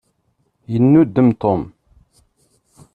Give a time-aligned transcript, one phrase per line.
[0.71, 1.61] Yennudem Tom.